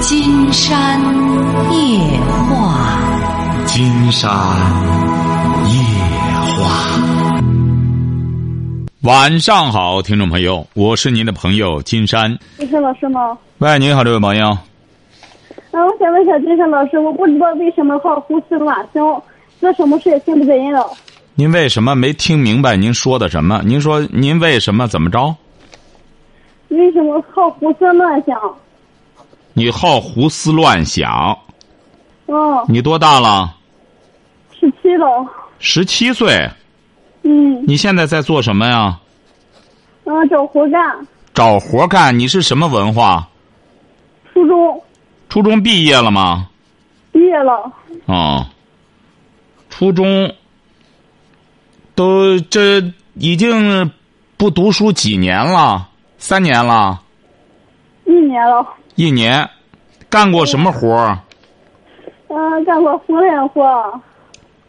[0.00, 0.98] 金山
[1.70, 1.98] 夜
[2.48, 4.30] 话，金山
[5.68, 5.74] 夜
[6.56, 7.00] 话。
[9.02, 12.34] 晚上好，听众朋友，我是您的朋友金山。
[12.56, 13.36] 金山老师吗？
[13.58, 14.46] 喂，你好，这位朋友。
[14.46, 19.22] 啊，我想问一下金山老师，我不知道为什么好胡思乱想，
[19.60, 20.82] 做什么事也心不在焉了。
[21.34, 23.60] 您为什么没听明白您说的什么？
[23.66, 25.36] 您说您为什么怎么着？
[26.68, 28.34] 为什么好胡思乱想？
[29.60, 31.38] 你好胡思乱想。
[32.24, 33.54] 哦，你多大了？
[34.58, 35.06] 十七了。
[35.58, 36.48] 十七岁。
[37.24, 37.62] 嗯。
[37.66, 38.98] 你现在在做什么呀？
[40.04, 41.06] 嗯，找活干。
[41.34, 42.18] 找活干？
[42.18, 43.28] 你是什么文化？
[44.32, 44.82] 初中。
[45.28, 46.48] 初中毕业了吗？
[47.12, 47.70] 毕业了。
[48.06, 48.46] 哦。
[49.68, 50.34] 初中。
[51.94, 52.82] 都这
[53.12, 53.92] 已经
[54.38, 55.90] 不读书几年了？
[56.16, 57.02] 三年了。
[58.06, 58.66] 一年了。
[59.00, 59.48] 一年，
[60.10, 61.18] 干过什么活儿？
[62.28, 64.00] 嗯，干过缝纫活。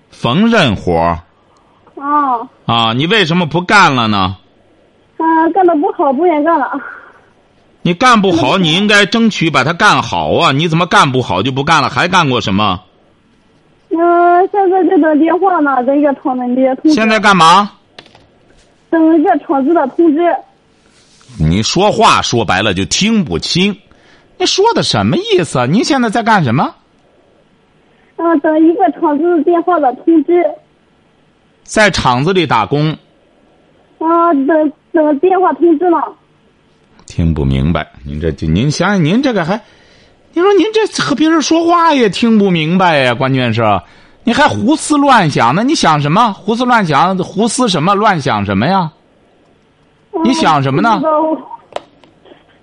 [0.10, 0.98] 缝纫活。
[2.02, 2.40] 啊。
[2.66, 4.38] 啊，你为什么不干了呢？
[5.18, 6.72] 啊，干的不好，不愿干了。
[7.82, 10.54] 你干不好，你应该争取把它干好啊！
[10.54, 11.90] 你怎么干不好就不干了？
[11.90, 12.80] 还干过什么？
[13.90, 16.94] 嗯，现在在等电话呢，等一个厂子的通知。
[16.94, 17.70] 现在干嘛？
[18.90, 20.22] 等一个厂子的通知。
[21.38, 23.78] 你说话说白了就听不清，
[24.42, 25.68] 你说的什么意思？
[25.68, 26.64] 您现在在干什么？
[28.16, 30.44] 啊，等一个厂子电话的通知。
[31.62, 32.90] 在厂子里打工。
[34.00, 35.98] 啊，等等电话通知呢。
[37.06, 39.62] 听不明白，您这就您想想，您这个还，
[40.34, 43.14] 你说您这和别人说话也听不明白呀？
[43.14, 43.62] 关键是，
[44.24, 45.64] 你还胡思乱想呢？
[45.64, 46.34] 你想什么？
[46.34, 47.16] 胡思乱想？
[47.20, 47.94] 胡思什么？
[47.94, 48.92] 乱想什么呀？
[50.24, 51.00] 你想什么呢？
[51.06, 51.38] 嗯，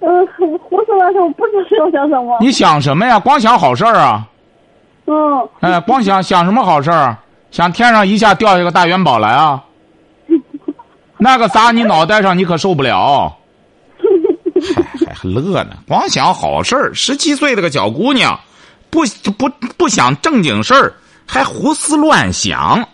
[0.01, 2.39] 胡思乱想，我不知道想什么。
[2.41, 3.19] 你想什么呀？
[3.19, 4.27] 光想好事儿啊？
[5.07, 5.49] 嗯。
[5.61, 7.17] 哎，光想想什么好事儿？
[7.51, 9.65] 想天上一下掉下个大元宝来啊？
[11.19, 13.35] 那个砸你脑袋上，你可受不了。
[15.07, 16.95] 还还乐呢，光想好事儿。
[16.95, 18.39] 十七岁的个小姑娘，
[18.91, 19.01] 不
[19.37, 20.93] 不不想正经事儿，
[21.27, 22.87] 还胡思乱想，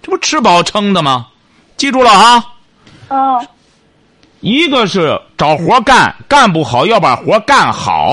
[0.00, 1.26] 这不吃饱撑的吗？
[1.76, 2.44] 记住了啊。
[3.08, 3.46] 嗯。
[4.42, 8.12] 一个是找活干，干不好要把活干好，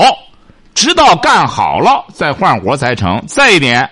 [0.74, 3.20] 直到干好了再换活才成。
[3.26, 3.90] 再一点，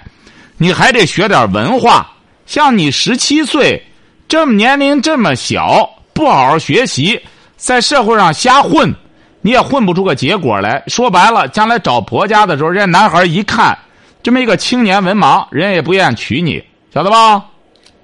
[0.56, 2.08] 你还得学点文化。
[2.46, 3.84] 像你十七岁，
[4.28, 7.20] 这么年龄这么小，不好好学习，
[7.56, 8.94] 在社会上瞎混，
[9.40, 10.80] 你也混不出个结果来。
[10.86, 13.76] 说白了，将来找婆家的时候，人家男孩一看
[14.22, 16.62] 这么一个青年文盲，人家也不愿意娶你，
[16.94, 17.44] 晓得吧？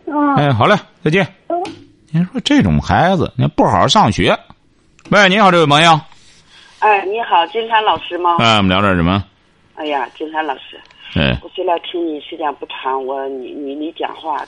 [0.09, 0.35] 嗯。
[0.35, 1.25] 哎，好嘞，再见。
[2.15, 4.39] 您说这种孩子，你不好好上学。
[5.11, 6.01] 喂，你好，这位朋友。
[6.79, 8.37] 哎，你好，金山老师吗？
[8.39, 9.25] 哎，我们聊点什么？
[9.75, 10.81] 哎呀，金山老师。
[11.17, 11.37] 哎。
[11.43, 14.47] 我虽然听你时间不长，我你你你讲话，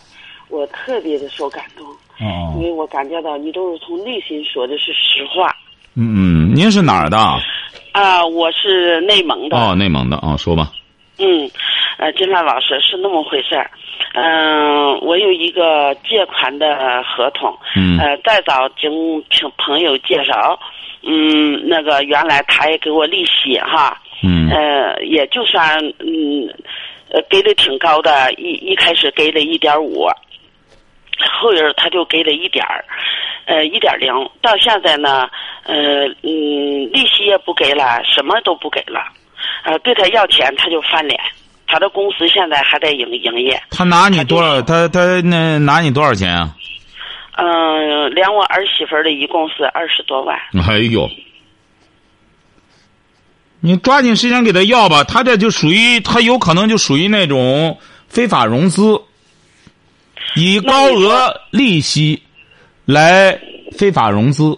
[0.48, 1.84] 我特别的受感动。
[2.24, 2.54] 哦。
[2.56, 5.52] 因为我感觉到你都是从内心说的是实话。
[5.94, 7.18] 嗯嗯，您是哪儿的？
[7.90, 9.56] 啊，我是内蒙的。
[9.56, 10.70] 哦，内蒙的哦，说吧。
[11.18, 11.50] 嗯，
[11.98, 13.70] 呃，金山老师是那么回事儿。
[14.14, 17.56] 嗯，我有一个借款的合同。
[17.74, 17.98] 嗯。
[17.98, 18.90] 呃，再早经
[19.30, 20.58] 朋朋友介绍，
[21.02, 24.00] 嗯，那个原来他也给我利息哈。
[24.22, 24.50] 嗯。
[24.50, 26.48] 呃，也就算嗯，
[27.10, 30.06] 呃，给的挺高的，一一开始给了一点五，
[31.40, 32.84] 后人他就给了一点儿，
[33.46, 34.12] 呃，一点零，
[34.42, 35.28] 到现在呢，
[35.64, 39.00] 呃，嗯，利息也不给了，什么都不给了，
[39.66, 41.18] 呃，对他要钱他就翻脸。
[41.66, 43.60] 他的公司现在还在营营业。
[43.70, 44.62] 他拿你多少？
[44.62, 46.54] 他他那拿你多少钱啊？
[47.36, 50.38] 嗯，连我儿媳妇儿的一共是二十多万。
[50.68, 51.10] 哎呦！
[53.58, 57.76] 你抓紧时间给他要吧，他这就属于他有可能就属于那种
[58.06, 59.02] 非法融资，
[60.36, 62.22] 以高额利息
[62.84, 63.36] 来
[63.76, 64.56] 非法融资。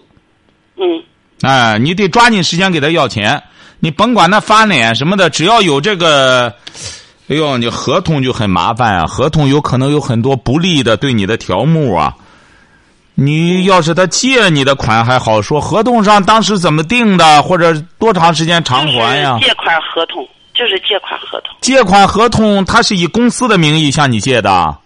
[0.77, 1.03] 嗯。
[1.41, 3.43] 哎，你得抓紧时间给他要钱，
[3.81, 6.53] 你甭管他翻脸什么的，只要有这个。
[7.31, 9.07] 哎呦，你合同就很麻烦啊！
[9.07, 12.15] 合同有可能有很多不利的对你的条目啊。
[13.15, 19.39] 你要是他借你的款还好说，合同上当时怎么定的，或者多长时间偿还呀？
[19.43, 21.55] 借款合同就是借款合同。
[21.61, 24.51] 借款合同，他是以公司的名义向你借的。
[24.51, 24.79] 啊，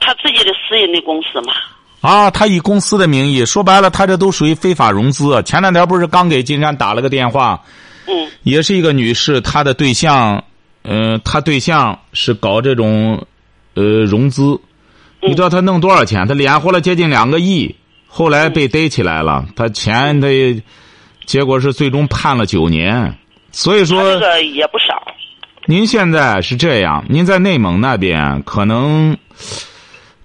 [0.00, 1.52] 他自己的私人的公司嘛。
[2.00, 5.42] 啊，他以公司的名义，说白了，他这都属于非法融资。
[5.42, 7.60] 前两天不是刚给金山打了个电话。
[8.06, 10.44] 嗯，也是一个女士，她的对象，
[10.82, 13.26] 嗯，她对象是搞这种，
[13.74, 14.58] 呃，融资，
[15.20, 16.26] 你知道他弄多少钱？
[16.26, 17.74] 他敛活了接近两个亿，
[18.06, 19.44] 后来被逮起来了。
[19.54, 20.28] 他钱他
[21.26, 23.14] 结果是最终判了九年。
[23.50, 25.02] 所以他说，这个也不少。
[25.66, 29.18] 您现在是这样，您在内蒙那边可能，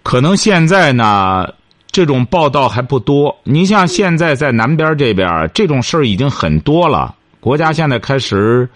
[0.03, 1.47] 可能现在呢，
[1.93, 3.33] 这种报道还不多。
[3.43, 7.15] 您像现在在南边这边，这种事儿已经很多了。
[7.39, 8.67] 国家现在开始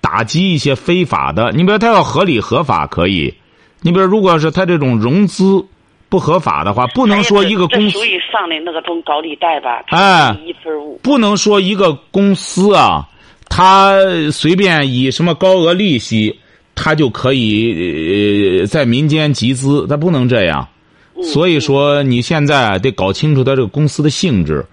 [0.00, 3.34] 打击一些非法的，你比如他要合理合法可以，
[3.82, 5.64] 你比如如果是他这种融资
[6.08, 9.82] 不合法的话，不能说一个公司属于上的那个种高利贷吧？
[9.88, 11.00] 哎一分五。
[11.02, 13.08] 不能说一个公司啊，
[13.48, 13.98] 他
[14.30, 16.38] 随便以什么高额利息，
[16.76, 20.68] 他就可以、呃、在民间集资，他不能这样。
[21.22, 24.64] 所以说，你现在得搞清楚他这个公司的性质。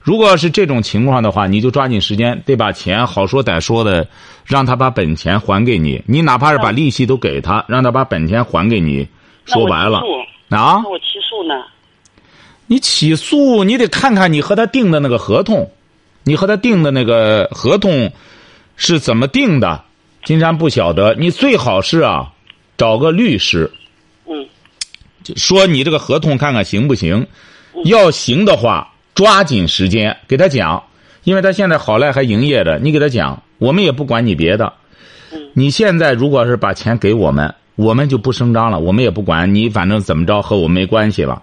[0.00, 4.06] 如果要是这种情况的话，你就抓紧时间得把钱好说歹说的，
[4.44, 6.02] 让他把本钱还给你。
[6.06, 9.08] 你哪怕是把利息都给他，让他把本钱还给你。
[9.46, 11.54] 说白了诉啊那，我起诉呢？
[12.66, 15.70] 你起诉，你得看看你和他订的那个合同，
[16.22, 18.12] 你和他订的那个合同
[18.76, 19.82] 是怎么定的。
[20.24, 22.32] 金山不晓得，你最好是啊，
[22.78, 23.70] 找个律师，
[25.36, 27.26] 说你这个合同看看行不行。
[27.84, 30.84] 要行的话，抓紧时间给他讲，
[31.24, 34.72] 因为他现在好赖还营业着，你给他讲，我们也不管你别的。
[35.52, 41.42] 你现在如果是把钱给我们，我们就不声张了，我们也不管你，反正怎么着和我没关系了。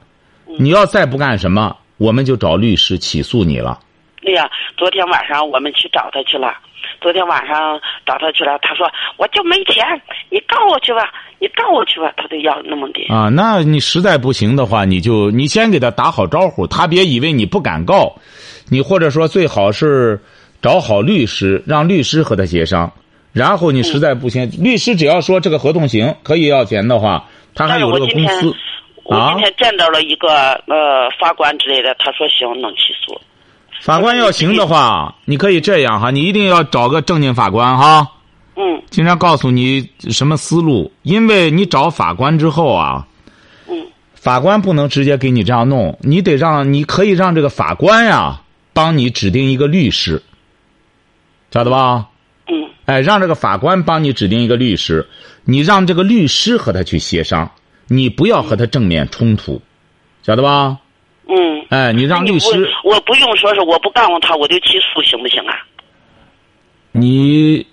[0.57, 3.79] 你要再不干什么，我们就找律师起诉你了。
[4.21, 6.53] 对呀，昨天晚上我们去找他去了。
[7.01, 8.87] 昨天晚上找他去了，他说
[9.17, 9.83] 我就没钱，
[10.29, 13.13] 你告我去吧，你告我去吧，他都要那么的。
[13.13, 18.15] 啊，那你实在不行的话，你就你先给他打好招呼，他别以为你不敢告，
[18.69, 20.21] 你或者说最好是
[20.61, 22.91] 找好律师，让律师和他协商。
[23.33, 27.25] 然后你实在不行，律师只要说这个合同行，可以要钱的话，
[27.55, 28.53] 他还有这个公司。
[29.03, 30.29] 我啊今天见到了一个
[30.67, 33.19] 呃法官之类的，他说行能起诉。
[33.81, 38.07] 法官要行的话，你可以这样哈，你一定要找个正经法官哈。
[38.55, 43.07] 嗯经常告诉你什么思路，因为你找法官之后啊，
[43.67, 48.41] 嗯法官不能直接给你这样弄，你得让你可以让这个法官呀
[48.71, 50.21] 帮你指定一个律师，
[51.49, 52.09] 晓得吧？
[52.47, 55.07] 嗯哎，让这个法官帮你指定一个律师，
[55.43, 57.49] 你让这个律师和他去协商，
[57.87, 59.59] 你不要和他正面冲突，
[60.21, 60.77] 晓得吧？
[61.31, 61.65] 嗯。
[61.69, 65.55] 哎，你让律师，不我不用说是我不告诉他，我就起诉行不行啊？
[66.91, 67.65] 你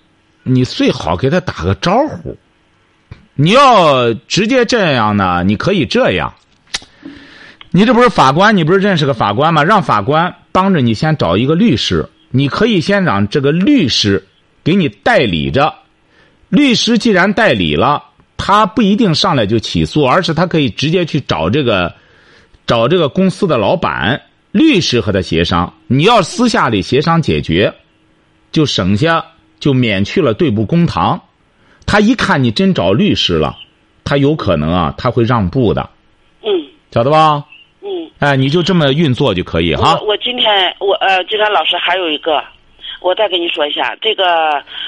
[0.43, 2.37] 你最好给他打个招呼。
[3.35, 6.33] 你要直接这样呢，你可以这样。
[7.71, 9.63] 你这不是法官，你不是认识个法官吗？
[9.63, 14.25] 让法官帮着你先找一个律师，你可以先让这个律师
[14.63, 15.73] 给你代理着。
[16.49, 18.03] 律师既然代理了，
[18.37, 21.93] 他不一定上来就起诉，而是他可以直接去找这个
[22.69, 24.21] 找这个公司的老板，
[24.51, 25.73] 律师和他协商。
[25.87, 27.73] 你要私下里协商解决，
[28.51, 29.25] 就省下
[29.59, 31.19] 就免去了对簿公堂。
[31.87, 33.57] 他一看你真找律师了，
[34.03, 35.89] 他有可能啊，他会让步的，
[36.43, 36.49] 嗯
[36.91, 37.43] 晓得吧？
[37.81, 37.89] 嗯。
[38.19, 40.09] 哎，你就这么运作就可以哈我。
[40.09, 40.47] 我今天
[40.79, 42.43] 我呃，金山老师还有一个，
[43.01, 44.23] 我再跟你说一下，这个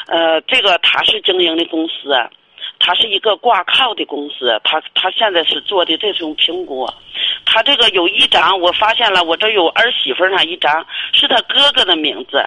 [0.06, 2.14] 呃，这个他是经营的公司，
[2.84, 6.90] 他是一个挂靠的公司，他他现在是做的这种评估，
[7.46, 10.84] 他这个有一张我发现了，我这有儿媳妇上一张
[11.14, 12.44] 是他哥哥的名字，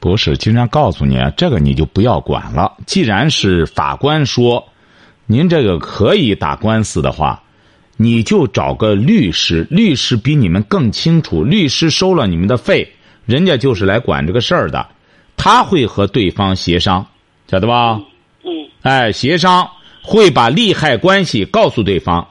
[0.00, 2.78] 不是，经常告诉你啊，这个你就不要管了。
[2.86, 4.66] 既然是法官说，
[5.26, 7.42] 您这个可以打官司的话，
[7.98, 12.90] 你就找个律师，律师比你们更清楚，律师收了你们的费，
[13.26, 14.88] 人家就是来管这个事儿的，
[15.36, 17.06] 他会和对方协商，
[17.48, 17.96] 晓得吧？
[17.98, 18.06] 嗯
[18.86, 19.68] 哎，协商
[20.00, 22.28] 会把利害关系告诉对方，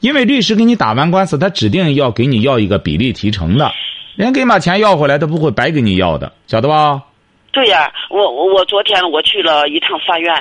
[0.00, 3.72] 因为律师给你打完官司，他指定要给你要一个比例提成的，
[4.14, 7.02] 人给你把钱要回来，他不会白给你要的，晓得吧？
[7.50, 10.34] 对呀、我我我昨天我去了一趟法院，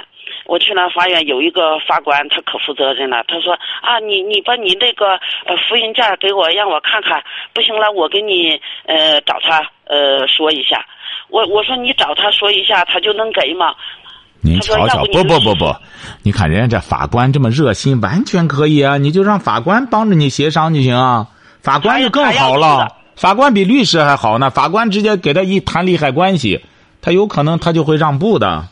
[0.45, 3.23] 我去了法院有一个法官，他可负责任了。
[3.25, 5.11] 他说啊，你你把你那个
[5.45, 10.85] 呃复印件给我，让我看看，不行了，我给你呃找他呃说一下。
[11.29, 13.73] 我我说你找他说一下，他就能给吗？
[14.45, 15.75] 您瞧瞧，不不不不不，
[16.21, 18.97] 你看人家这法官这么热心，完全可以啊！
[18.97, 21.27] 你就让法官帮着你协商就行啊，
[21.63, 22.87] 法官就更好了。
[23.15, 26.63] 法官比律师还好呢，法官直接给他一谈利害关系，
[27.01, 28.67] 他有可能他就会让步的，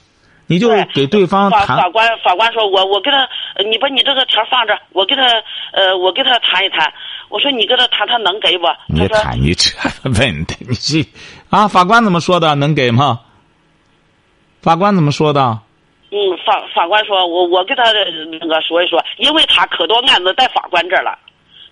[0.46, 3.20] 你就给对方法谈法官法官说我我跟他，
[3.56, 5.24] 呃你把你这个条放这，我跟他
[5.72, 6.94] 呃我跟他谈一谈。
[7.30, 8.68] 我说你跟他谈，他能给不？
[8.88, 9.72] 你他说看你这
[10.04, 11.04] 问的，你这
[11.50, 12.54] 啊，法官怎么说的？
[12.54, 13.22] 能给吗？
[14.64, 15.60] 法官怎么说的？
[16.10, 16.16] 嗯，
[16.46, 17.84] 法法官说，我我跟他
[18.32, 21.18] 那个说一说，因为他可多案子在法官这儿了，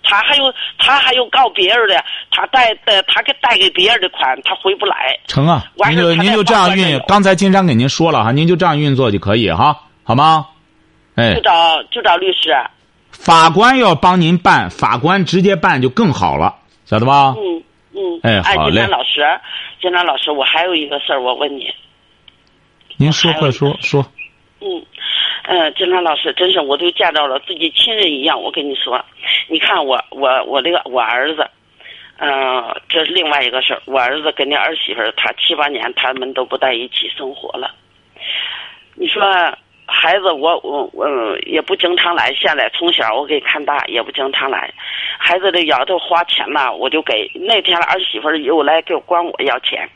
[0.03, 5.17] 他还有他还有告别人的，他贷的他给贷给别人的款，他回不来。
[5.27, 10.47] 成啊，您就您就这样运刚才金山给您说了哈，您就这样运作就可以哈，好吗？
[11.15, 12.53] 哎就，找就找律师。
[13.11, 16.55] 法官要帮您办，法官直接办就更好了，
[16.85, 17.35] 晓得吧？
[17.37, 18.19] 嗯嗯。
[18.23, 19.21] 哎好嘞金山老师，
[19.79, 21.71] 金山老师，我还有一个事儿，我问你。
[23.01, 24.05] 您说快说说，
[24.59, 24.85] 嗯，
[25.45, 28.39] 呃，金川老师，真是我都见到了自己亲人一样。
[28.39, 29.03] 我跟你说，
[29.47, 31.49] 你看我我我这个我儿子，
[32.17, 33.81] 呃，这是另外一个事儿。
[33.85, 37.73] 我儿子跟那儿媳妇儿，他七八年他们都不在一起生活了。
[38.93, 39.23] 你说
[39.93, 41.05] 孩子我，我我
[41.45, 44.73] 也不经常来，现在从小我给看大，也不经常来。
[45.19, 47.29] 孩子的要头花钱呐，我就给。
[47.35, 49.87] 那天儿媳妇儿又来给我管我要钱，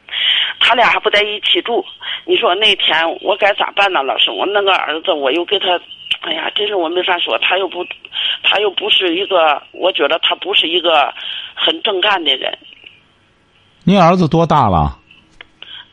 [0.59, 1.83] 他俩还不在一起住。
[2.25, 4.03] 你说那天我该咋办呢？
[4.03, 5.79] 老师，我那个儿子我又给他，
[6.21, 7.37] 哎呀，真是我没法说。
[7.39, 7.83] 他又不，
[8.43, 11.11] 他又不是一个，我觉得他不是一个
[11.55, 12.55] 很正干的人。
[13.85, 14.99] 您儿子多大了？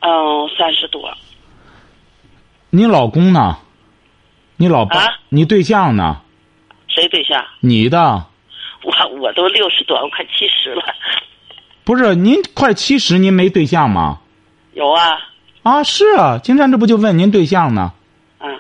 [0.01, 1.11] 嗯，三十多。
[2.71, 3.57] 你老公呢？
[4.63, 4.97] 你老爸？
[4.97, 6.21] 啊你对象呢？
[6.87, 7.45] 谁对象？
[7.59, 8.25] 你的
[8.85, 10.85] 我我都六十多，我快七十了。
[11.83, 14.21] 不是您快七十，您没对象吗？
[14.75, 15.19] 有啊，
[15.65, 17.93] 啊，是啊，金山这不就问您对象呢？
[18.39, 18.57] 嗯，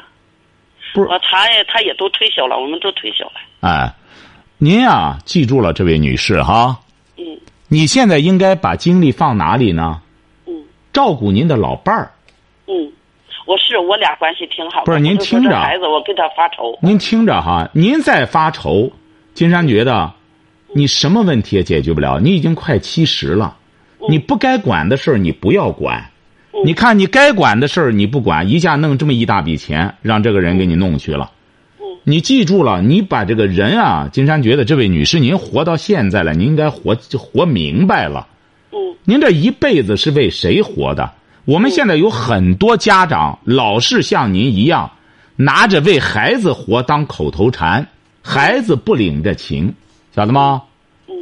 [0.93, 3.35] 不是我他也他也都退休了，我们都退休了。
[3.61, 3.95] 哎，
[4.59, 6.81] 您啊、记住了，这位女士哈，
[7.17, 7.25] 嗯
[7.69, 10.03] 你现在应该把精力放哪里呢？
[10.49, 12.11] 嗯照顾您的老伴儿。
[12.67, 12.93] 嗯，
[13.47, 14.85] 我是我俩关系挺好的。
[14.87, 16.79] 不是您听着孩子，我给他发愁。
[16.81, 18.91] 您听着哈，您再发愁，
[19.35, 20.13] 金山觉得，
[20.73, 22.21] 你什么问题也解决不了。
[22.21, 23.57] 你已经快七十了，
[24.09, 26.11] 你不该管的事儿你不要管。
[26.65, 31.31] 你看你该管的事儿你不管，一下弄这么一大笔钱，让这个人给你弄去了。
[32.05, 38.27] 你记住了，你把这个人啊，金山觉得这位女士，您活到现在了，您应该活就活明白了。
[38.73, 41.11] 嗯您这一辈子是为谁活的？
[41.45, 44.93] 我们现在有很多家长老是像您一样，
[45.37, 47.89] 拿着为孩子活当口头禅，
[48.23, 49.75] 孩子不领这情，
[50.15, 50.63] 晓得吗？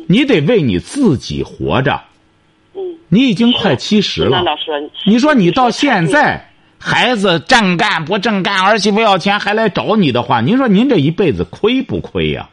[0.06, 2.02] 你得为你自己活着。
[3.08, 4.44] 你已经快七十了，
[5.04, 12.50] 你说你到现在孩子正干不正干，儿媳妇要钱还来找你的话，您说您这一辈子亏不亏呀、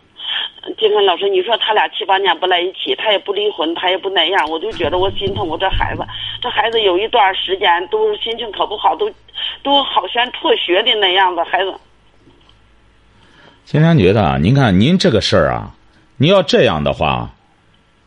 [0.77, 6.03] 金山老师，你说他俩七八年不在一起，他也不离婚，他也不那样，我就觉得我心疼我这孩子。
[6.41, 9.09] 这孩子有一段时间都心情可不好，都
[9.63, 11.41] 都好像辍学的那样子。
[11.43, 11.74] 孩子，
[13.63, 15.74] 金山觉得啊，您看您这个事儿啊，
[16.17, 17.29] 您要这样的话，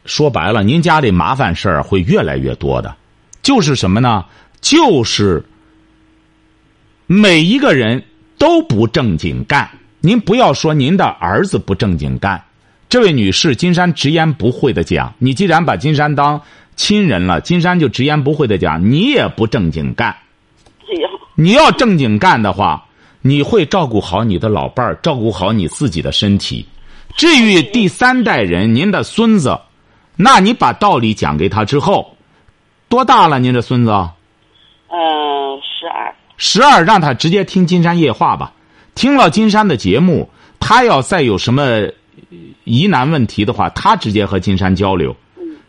[0.05, 2.95] 说白了，您家里麻烦事儿会越来越多的。
[3.43, 4.27] 就是什么呢？
[4.61, 5.43] 就是
[7.07, 8.05] 每一个人
[8.39, 9.71] 都不正经干。
[10.03, 12.43] 您不要说您的儿子不正经干，
[12.91, 16.43] 这位女士，金山直言不讳的讲，你既然把金山当
[16.75, 20.15] 亲人了，金山就直言不讳的讲，你也不正经干。
[21.37, 22.85] 你要正经干的话，
[23.23, 26.67] 你会照顾好你的老伴儿，照顾好你自己的身体。
[27.17, 29.57] 至于第三代人，您的孙子，
[30.17, 32.17] 那你把道理讲给他之后，
[32.89, 33.39] 多大了？
[33.39, 33.91] 您这孙子
[34.89, 34.99] 嗯，
[35.63, 38.53] 十二，十二，让他直接听金山夜话吧。
[38.97, 40.29] 听了金山的节目，
[40.59, 41.93] 他要再有什么呃
[42.65, 45.15] 疑难问题的话，他直接和金山交流。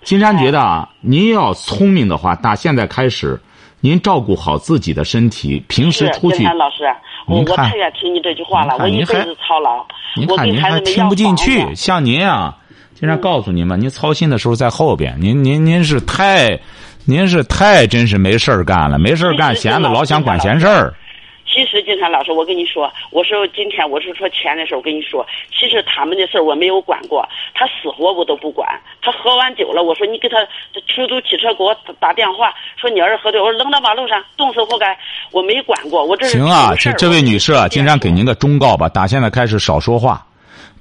[0.03, 3.39] 金山觉得啊，您要聪明的话，打现在开始，
[3.79, 6.77] 您照顾好自己的身体，平时出去金山老师，
[7.27, 12.57] 我我太愿听你这句话了，我一辈子操劳，您看您还听不进去，像您啊，
[12.95, 16.59] 金山告诉您嘛，您操心的时候在后边，您您您是太，
[17.05, 20.93] 您是太真是没事儿干了，没事儿干，闲的老想管闲事儿。
[21.53, 28.67] 其实，金山老师，我跟你说，我说今天我是说钱的时候，我跟你说，其实他们的事儿我没有管过，他死活我都不管。
[29.01, 30.37] 他喝完酒了，我说你给他
[30.87, 34.97] 出租汽车给我打打电话，说你儿子喝醉，我说扔到马路上，冻死活该。
[35.31, 40.25] 我没管过，我这是行啊，这这位女士啊，我金山给您个忠告吧，打现在开始少说话，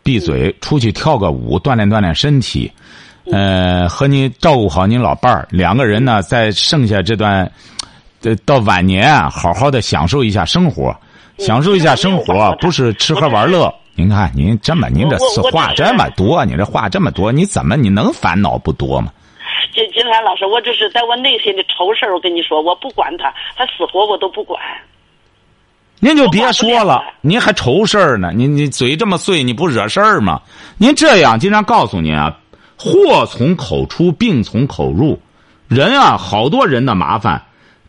[0.03, 2.71] 闭嘴，出去跳个舞，锻炼锻炼身体。
[3.31, 7.49] 呃，和您照顾好您老伴儿，两个人呢，在剩下这段，
[8.23, 10.95] 呃，到晚年啊，好好的享受一下生活，
[11.39, 13.73] 享受一下生活，不是吃喝玩乐。
[13.95, 15.17] 您看，您这么，您这
[15.51, 19.13] 话这么多，你这话这么多，你怎么你能烦恼不多吗？
[19.75, 22.15] 金金山老师，我这是在我内心的愁事儿。
[22.15, 24.61] 我跟你说，我不管他，他死活我都不管。
[25.99, 28.33] 您就别说了您还愁事儿呢？
[28.35, 30.41] 您你嘴这么碎，你不惹事儿吗？
[30.79, 32.35] 您这样，经常告诉您啊，
[32.79, 35.21] 祸从口出，病从口入。
[35.69, 37.41] 人啊，好多人的麻烦，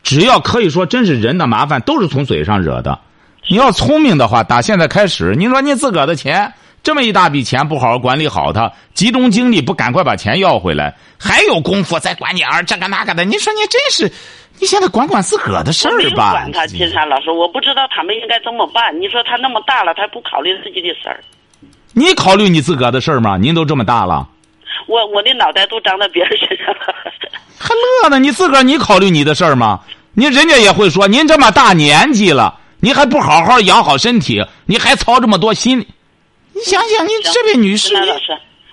[0.04, 3.00] 只要可以说真是人的麻烦，都是从嘴上惹的。
[3.50, 6.54] 你要聪明的话，打现在开始，你说你自个儿的钱
[6.84, 13.24] 这么一大笔钱不好好管理好它，集中精力不赶快把钱要回来，还有功夫再管你儿这个那个的。
[13.24, 14.12] 你说你真是，
[14.60, 16.52] 你现在管管自个儿的事儿吧管？
[16.52, 19.00] 他，金山老师，我不知道他们应该怎么办。
[19.00, 21.20] 你说他那么大了，他不考虑自己的事儿，
[21.94, 23.38] 你考虑你自个儿的事儿吗？
[23.38, 24.28] 您都这么大了，
[24.88, 26.96] 我我的脑袋都长在别人身上了。
[27.58, 28.20] 还乐呢？
[28.20, 29.80] 你自个儿你考虑你的事儿吗？
[30.14, 35.80] 你人家也会说，您这么大年纪了，你还不好好养好身体，你还操这么多心？
[36.54, 37.96] 你想想，您这位女士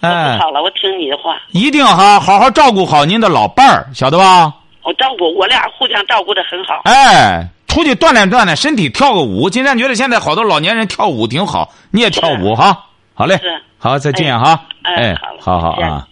[0.01, 4.53] 哎好了，我听你的话，一定哈好好照顾好您的老伴儿，晓得吧？
[4.83, 6.81] 我照顾我俩互相照顾的很好。
[6.85, 9.51] 哎，出去锻炼锻炼身体，跳个舞。
[9.51, 12.87] 金山觉得现在好多老年人跳舞挺好，你也跳舞哈。
[13.15, 14.61] 好嘞是，好，再见哈。
[14.83, 16.09] 哎好好好啊。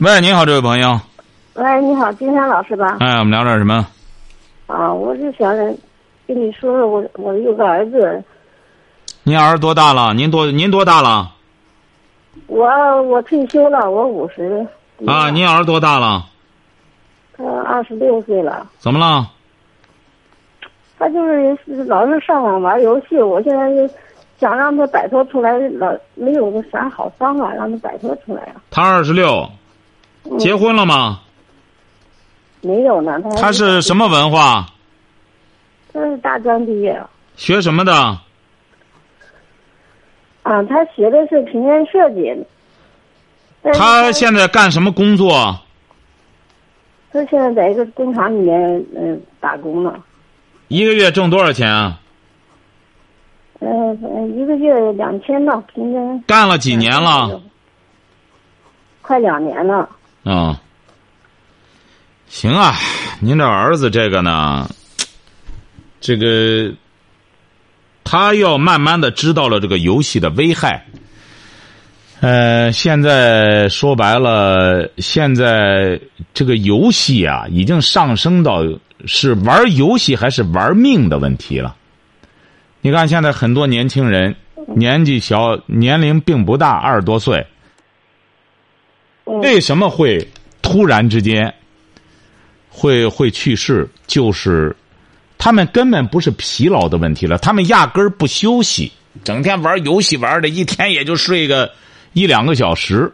[0.00, 1.00] 喂，你好，这位朋友。
[1.54, 2.96] 喂，你好，金山老师吧？
[2.98, 3.86] 哎，我们聊点什么？
[4.66, 5.76] 啊，我是想跟
[6.26, 8.22] 你说说，我我有个儿子，
[9.22, 10.12] 您儿子多大了？
[10.14, 11.30] 您多您多大了？
[12.48, 14.66] 我我退休了，我五十
[15.06, 16.26] 啊，您儿子多大了？
[17.36, 19.30] 他二十六岁了，怎么了？
[20.98, 23.88] 他就是老是上网玩游戏，我现在就
[24.44, 28.60] 想让他摆脱出来，老没有个啥好方法让他摆脱出来啊。
[28.70, 29.48] 他二十六，
[30.38, 31.22] 结婚了吗？
[32.60, 34.66] 没有呢，他他是什么文化？
[35.94, 37.02] 他是大专毕业
[37.36, 37.94] 学什么的？
[40.42, 42.36] 啊，他学的是平面设计。
[43.72, 45.58] 他现在干什么工作？
[47.10, 49.94] 他现在在一个工厂里面嗯、打工呢，
[50.68, 51.98] 一个月挣多少钱啊？
[53.66, 57.40] 嗯、呃，一个月两千吧，平均干了几年了？？
[59.00, 59.88] 快两年了。
[60.24, 60.60] 啊、
[62.26, 62.74] 行啊，
[63.20, 64.68] 您这儿子这个呢，
[66.00, 66.72] 这个
[68.02, 70.86] 他要慢慢的知道了这个游戏的危害。
[72.20, 76.00] 呃，现在说白了，现在
[76.32, 78.62] 这个游戏啊，已经上升到
[79.04, 81.76] 是玩游戏还是玩命的问题了。
[82.86, 84.36] 你看，现在很多年轻人
[84.76, 87.46] 年纪小，年龄并不大，二十多岁，
[89.24, 90.28] 嗯为什么会
[90.60, 91.54] 突然之间
[92.68, 93.88] 会会去世？
[94.06, 94.76] 就是
[95.38, 98.92] 他们根本不是疲劳的问题了，他们压根儿不休息，
[99.24, 101.72] 整天玩游戏玩的，一天也就睡个
[102.12, 103.10] 一两个小时，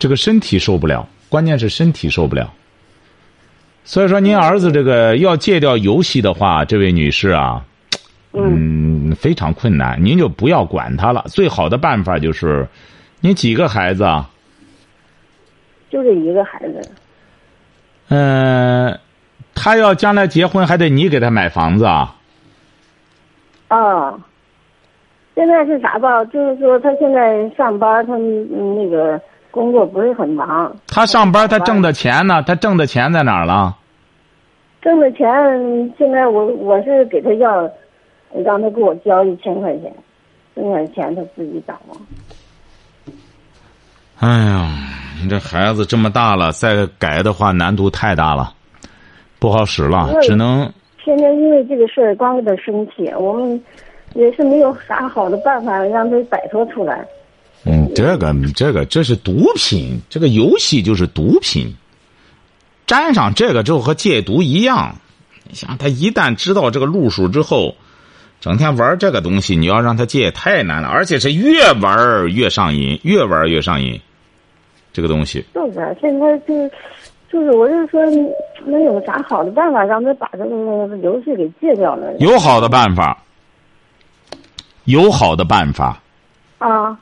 [0.00, 2.52] 这个身体受不了，关键是身体受不了。
[3.84, 7.64] 所以说，您儿子这个要戒掉游戏的话，这位女士啊，
[8.32, 11.24] 嗯，非常困难，您就不要管他了。
[11.28, 12.68] 最好的办法就是，
[13.20, 14.28] 您几个孩子啊？
[15.90, 16.80] 就这一个孩子。
[18.10, 18.98] 嗯、
[19.54, 22.14] 他要将来结婚，还得你给他买房子啊？
[23.68, 24.18] 啊，
[25.34, 26.24] 现在是啥吧？
[26.26, 32.42] 就是说他现在上班，他嗯那个工作不是很忙，他上班，他挣的钱呢？
[32.42, 33.76] 他挣的钱在哪儿了？
[34.80, 35.26] 挣的钱
[35.98, 37.68] 现在我我是给他要，
[38.44, 39.92] 让他给我交一千块钱，
[40.54, 41.96] 剩下的钱他自己掌握。
[44.18, 44.76] 哎呀，
[45.22, 48.52] 你这孩子这么大了，再改的话难度太大了，
[49.38, 50.70] 不好使了，只能
[51.04, 53.62] 天天因为这个事儿光给他生气，我们
[54.14, 57.06] 也是没有啥好的办法让他摆脱出来。
[57.64, 61.72] 嗯，这个这个这是毒品，这个游戏就是毒品。
[62.86, 64.96] 沾上这个之后和戒毒一样，
[65.46, 67.74] 你想他一旦知道这个路数之后，
[68.40, 74.00] 整天玩这个东西，你要让他戒太难了，而且是越玩越上瘾，越玩越上瘾。
[74.90, 76.70] 这个东西，就是啊现在就是
[77.30, 78.04] 就是，我是说
[78.64, 82.06] 能有啥好的办法让他把这个游戏给戒掉呢？
[82.18, 83.22] 有好的办法，
[84.84, 86.00] 有好的办法，
[86.58, 86.98] 啊，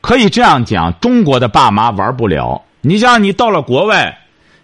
[0.00, 2.62] 可以这样讲：中国的爸妈玩不了。
[2.80, 4.16] 你像你到了国外，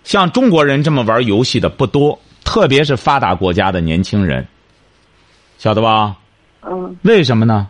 [0.04, 4.46] 像中国人这么玩游戏的不多，特别是发达国家的年轻人，
[5.58, 6.16] 晓得吧？
[6.62, 7.68] 嗯为什么呢？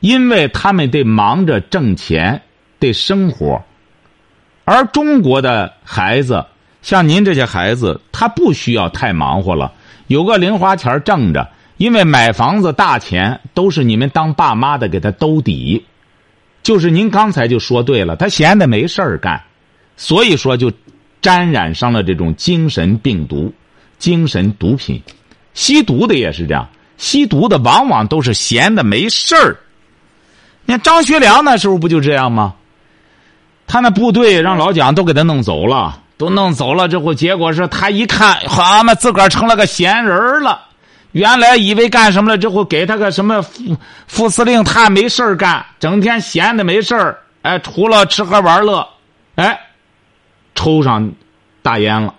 [0.00, 2.42] 因为他们得忙着挣钱，
[2.78, 3.62] 得生活，
[4.64, 6.44] 而中国的孩子，
[6.82, 9.72] 像您这些孩子，他不需要太忙活了，
[10.06, 15.84] 有个零花钱挣着，因为买房子大钱都是你们当爸妈的给他兜底。
[16.62, 19.42] 就是您刚才就说对了，他闲的没事儿干，
[19.96, 20.70] 所以说就
[21.20, 23.52] 沾染上了这种精神病毒、
[23.98, 25.02] 精神毒品。
[25.58, 26.68] 吸毒的也是这样，
[26.98, 29.56] 吸毒的往往都是闲的没事儿。
[30.64, 32.54] 你看张学良那时候不就这样吗？
[33.66, 40.60] 他那部队让老蒋都给他弄走了，都弄走了之后，结果是他一看，好嘛，自个儿成了个闲人了。
[41.10, 48.86] 原来以为干什么了之后，给他个什么副副司令，他没事儿干，整天闲的没事儿，哎，除了吃喝玩乐，
[49.34, 49.58] 哎，
[50.54, 51.10] 抽上
[51.62, 52.14] 大烟了，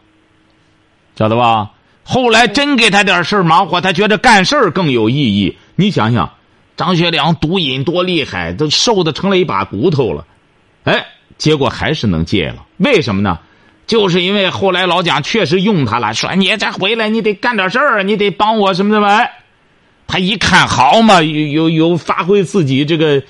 [1.17, 1.69] 晓得吧？
[2.11, 5.55] 后来真给他点事儿忙活，他觉得干事儿更有意义。
[5.75, 6.27] 你想想，
[6.75, 10.25] 张学良毒瘾多厉害，都瘦的成了一把骨头了，
[10.85, 11.05] 哎，
[11.37, 12.65] 结果还是能戒了。
[12.77, 13.37] 为什么呢？
[13.85, 19.07] 就是因为后来老蒋确实用他了，说你再回来你得干点事儿，你得帮我什么什么。
[19.07, 19.31] 哎，
[20.07, 23.21] 他一看好嘛，有有有发挥自己这个，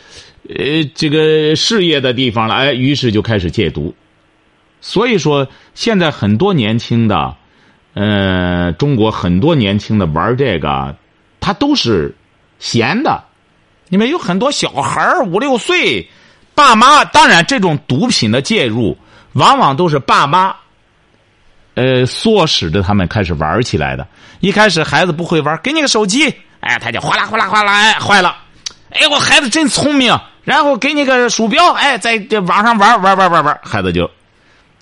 [0.47, 3.93] 呃，这个事业的地方了，哎，于是就开始戒毒。
[4.79, 7.35] 所以说，现在很多年轻的。
[7.99, 10.95] 呃，中国很多年轻的玩这个，
[11.41, 12.15] 他都是
[12.57, 13.21] 闲的。
[13.89, 16.09] 你们有很多小孩五六岁，
[16.55, 18.97] 爸妈当然这种毒品的介入，
[19.33, 20.55] 往往都是爸妈，
[21.75, 24.07] 呃，唆使着他们开始玩起来的。
[24.39, 28.33] 一开始孩子不会玩，给你个手机，哎，他就哗啦哗啦哗啦，哎，坏了。
[28.91, 30.17] 哎，我孩子真聪明。
[30.45, 34.09] 然后给你个鼠标，哎，在这网上玩玩玩玩玩，孩子就。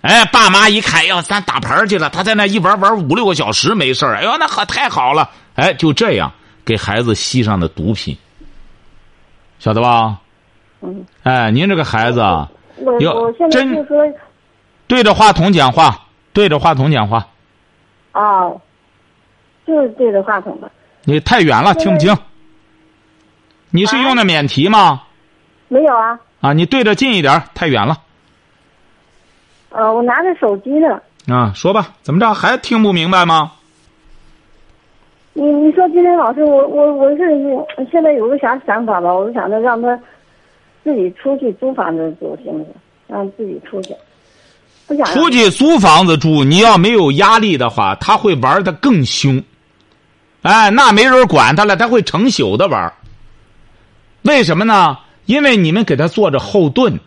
[0.02, 5.30] 哎，爸妈一看，要咱打牌去了，他在那一玩玩五六个小时没事哎呦，那可太好了！
[5.56, 6.32] 哎，就这样
[6.64, 8.16] 给孩子吸上的毒品，
[9.60, 10.18] 晓得吧？
[10.82, 11.04] 嗯。
[11.24, 13.98] 哎，您这个孩子，我我现在就说，
[14.86, 17.28] 对着话筒讲话，对着话筒讲话。
[18.14, 18.62] 哦，
[19.66, 20.72] 就是对着话筒的。
[21.04, 22.16] 你太远了，听不清。
[23.72, 25.04] 你是用的免提吗？
[25.68, 26.18] 没有啊。
[26.40, 27.98] 啊，你对着近一点，太远了。
[29.70, 31.02] 呃，我拿着手机呢。
[31.28, 33.52] 啊，说吧，怎么着还听不明白吗？
[35.34, 37.18] 你你说今天老师，我我我是
[37.92, 39.14] 现在有个啥想法吧？
[39.14, 40.00] 我就想着让他
[40.84, 42.68] 自己出去租房子住，行不行？
[43.08, 43.94] 让自己出去，
[44.88, 46.44] 不想出去租房子住。
[46.44, 49.44] 你要没有压力的话，他会玩的更凶。
[50.44, 52.94] 哎，那没人管他了，他会成宿的玩。
[54.22, 54.98] 为什么呢？
[55.26, 56.98] 因为你们给他做着后盾。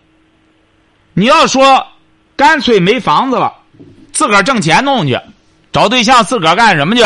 [1.15, 1.87] 你要说。
[2.41, 3.53] 干脆没房子了，
[4.13, 5.21] 自个儿挣钱弄去，
[5.73, 7.03] 找对象自个儿干什么去，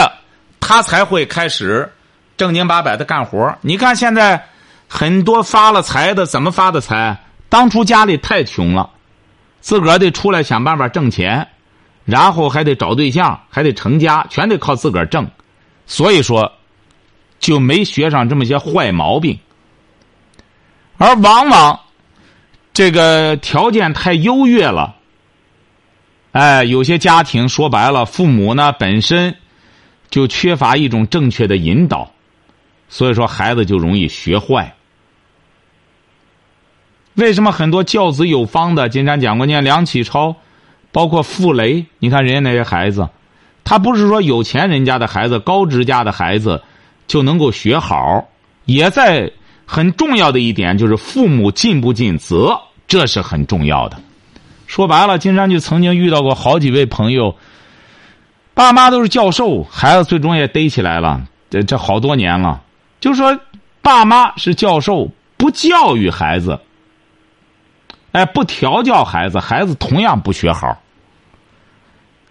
[0.61, 1.93] 他才会开始
[2.37, 3.53] 正经八百的干活。
[3.61, 4.47] 你看现在
[4.87, 7.19] 很多发了财的，怎么发的财？
[7.49, 8.89] 当初家里太穷了，
[9.61, 11.49] 自个儿得出来想办法挣钱，
[12.05, 15.29] 然后还得找对象，还得成家，全得靠自个儿挣。
[15.85, 16.53] 所以说，
[17.41, 19.37] 就没学上这么些坏毛病。
[20.97, 21.81] 而往往
[22.73, 24.95] 这个条件太优越了。
[26.35, 29.37] 哎，有些家庭说白了，父母呢本身
[30.11, 32.11] 就缺乏一种正确的引导，
[32.89, 34.75] 所以说孩子就容易学坏。
[37.15, 40.35] 为什么很多教子有方的，金山讲过，你看梁启超，
[40.91, 43.09] 包括傅雷，你看人家那些孩子，
[43.63, 46.61] 他不是说有钱人家的孩子、高职家的孩子
[47.07, 48.27] 就能够学好，
[48.65, 49.31] 也在
[49.65, 53.97] 很重要的一点就是父母尽不尽责，这是很重要的。
[54.75, 57.37] 说白了，金山就曾经遇到过好几位朋友，
[58.55, 61.25] 爸妈都是教授，孩子最终也逮起来了。
[61.49, 62.61] 这这好多年了，
[62.99, 63.39] 就说
[63.81, 66.59] 爸妈是教授，不教育孩子，
[68.11, 70.77] 哎，不调教孩子，孩子同样不学好。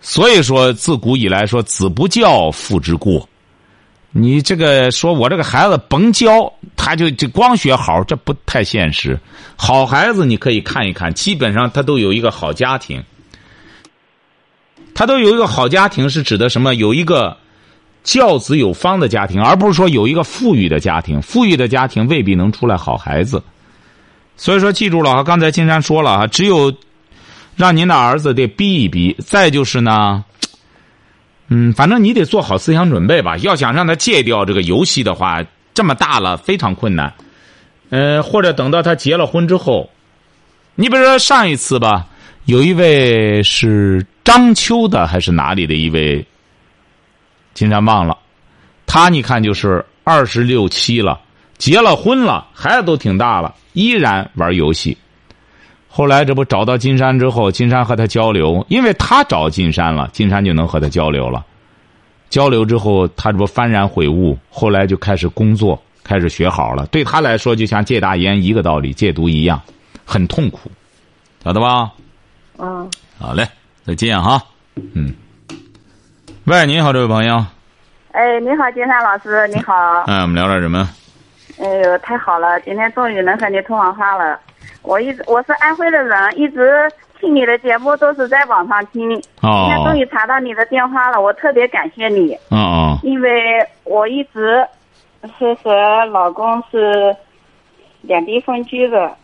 [0.02, 3.26] 所以说，自古以来说，子不教，父之过。
[4.16, 9.20] 你这个说我这个孩子甭教，他就就光学好，这不太现实。
[9.56, 13.04] 好孩子你可以看一看，基本上他都有一个好家庭，
[14.94, 16.76] 他都有一个好家庭是指的什么？
[16.76, 17.36] 有一个
[18.04, 21.20] 教子有方的家庭，而不是说有一个富裕的家庭。
[21.20, 23.42] 富裕的家庭未必能出来好孩子。
[24.38, 25.24] 所以说，记住了啊！
[25.24, 26.72] 刚才金山说了啊，只有
[27.56, 30.24] 让您的儿子得逼一逼，再就是呢。
[31.50, 33.38] 嗯，反正你得做好思想准备吧。
[33.38, 37.14] 要想让他戒掉这个游戏的话，这么大了非常困难。
[37.90, 39.90] 呃，或者等到他结了婚之后，
[40.76, 42.08] 你比如说上一次吧，
[42.46, 46.26] 有一位是章丘的还是哪里的一位，
[47.54, 48.18] 金山忘了。
[48.88, 51.20] 他你看就是二十六七了，
[51.58, 54.98] 结了婚了，孩子都挺大了，依然玩游戏。
[55.96, 61.46] 后来这不找到金山之后，金山和他交流，因为他找金山了，金山就能和他交流了。
[62.32, 66.88] 交流之后，他这不幡然悔悟，后来就开始工作，开始学好了。
[66.88, 69.62] 对他来说，就像戒大烟一个道理，戒毒一样，
[70.04, 70.72] 很痛苦，
[71.44, 71.92] 晓得吧？
[72.58, 72.90] 嗯。
[73.20, 73.48] 好嘞，
[73.86, 74.42] 再见哈。
[74.96, 75.14] 嗯。
[76.46, 77.46] 喂，你好，这位朋友。
[78.14, 79.76] 哎，你好，金山老师，你好。
[80.08, 80.90] 哎，我们聊点什么？
[81.60, 84.40] 哎呦，太好了，今天终于能和你通上话了。
[84.82, 86.90] 我一直我是安徽的人，一直
[87.20, 89.16] 听你的节目都是在网上听。
[89.42, 89.66] 哦。
[89.68, 92.34] 今天终于查到你的电话了，我特别感谢你。
[92.50, 93.00] 哦哦。
[93.04, 94.66] 因为我一直
[95.38, 97.16] 是和老公是
[98.02, 99.16] 两地分居的。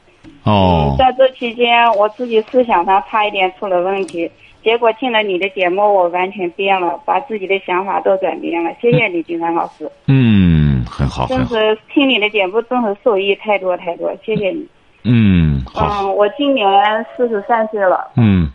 [0.43, 4.31] 哦，在这期间，我自己思想上差一点出了问题，
[4.63, 8.71] 结果听了你的节目，我完全变了，把自己的想法都转变了。
[8.81, 14.67] 谢谢你，金山老师，嗯，很好，真是听你的节目，真是受益太多太多，谢谢你。
[15.03, 18.51] 嗯，好，嗯，我今年四十三岁了，嗯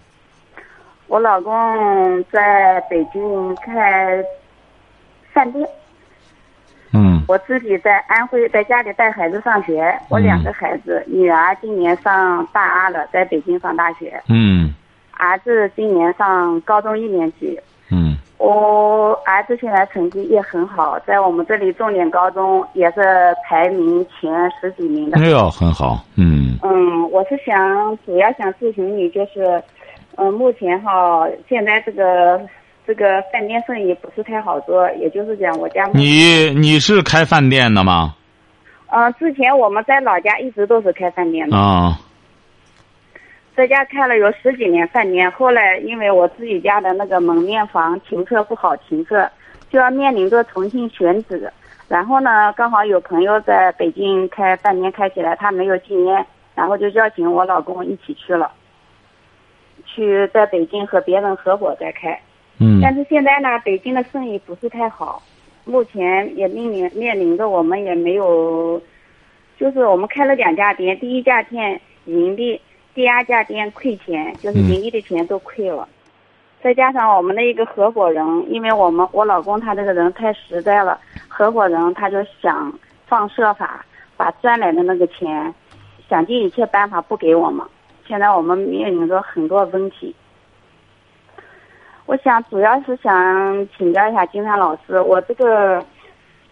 [1.07, 4.23] 我老公在北京开
[5.33, 5.67] 饭店，
[6.93, 7.23] 嗯。
[7.27, 14.75] 我自己在安徽在家里带孩子上学，我两个孩子，女儿今年上大二了，在北京上大学，嗯
[15.19, 17.59] 儿子今年上高中一年级。
[17.91, 23.03] 嗯我儿子现在成绩也很好，在我们这里重点高中也是
[23.49, 25.19] 排名前十几名的。
[25.19, 29.63] 哎呦，很好，嗯嗯，我是想主要想咨询你，就是，
[30.17, 32.39] 嗯、目前哈，现在这个
[32.87, 38.15] 这个饭店生意不是太好做，也就是讲我家，你你是开饭店的吗？
[38.89, 41.99] 嗯、之前我们在老家一直都是开饭店的，啊，
[43.57, 49.31] 在家开了有十几年饭店，后来因为我自己家的那个门面房停车不好停车，
[49.71, 51.53] 就要面临着重新选址。
[51.87, 58.51] 然后呢，刚好有朋友在北京开饭店开起来，他没有经验，然后就邀请我老公一起去了，
[59.85, 62.19] 去在北京和别人合伙在开。
[62.59, 65.23] 嗯但是现在呢，北京的生意不是太好，
[65.65, 68.83] 目前也面临面临着我们也没有，
[69.59, 72.61] 就是我们开了两家店，第一家店盈利，
[72.95, 75.89] 第二家店亏钱，就是嗯盈利的钱都亏了。
[76.63, 82.73] 再加上我们的一个合伙人，因为我们我老公他这个人太实在了，合伙人他就想
[83.07, 83.85] 方设法
[84.17, 85.53] 把赚来的那个钱，
[86.09, 87.67] 想尽一切办法不给我们。
[88.07, 90.15] 现在我们面临着很多问题。
[92.07, 95.85] 我想主要是想请教一下金山老师，我这个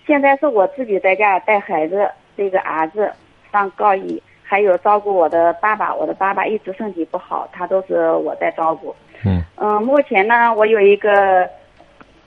[0.06, 3.10] 现在是我自己在家带孩子，这个儿子
[3.50, 4.22] 上高一，
[4.52, 8.94] 还有照顾我的爸爸，我的爸爸一直身体不好，他都是我在照顾。
[9.24, 11.48] 嗯嗯，目前呢，我有一个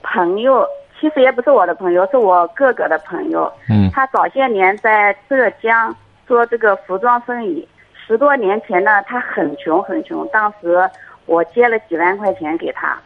[0.02, 0.66] 朋友，
[0.98, 3.48] 其实也不是我的朋友，是我哥哥的朋友。
[3.70, 5.94] 嗯他早些年在浙江
[6.26, 10.90] 做这个服装生意，十多年前呢，他很穷很穷，当时
[11.26, 12.98] 我借了几万块钱给他。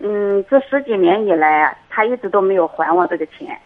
[0.00, 3.56] 嗯，这十几年以来啊，他一直都没有还我这个钱。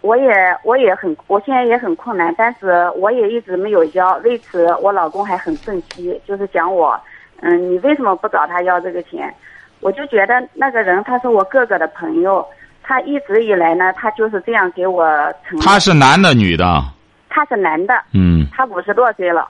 [0.00, 0.32] 我也
[0.62, 4.16] 我也很，我现在也很困难，但是我也一直没有交。
[4.24, 6.98] 为此，我老公还很生气，就是讲我，
[7.40, 9.34] 嗯，你为什么不找他要这个钱？
[9.80, 12.46] 我就觉得那个人他是我哥哥的朋友，
[12.82, 15.04] 他一直以来呢，他就是这样给我
[15.48, 15.58] 承。
[15.60, 16.80] 他是男的女的？
[17.28, 19.48] 他是男的，嗯他五十多岁了，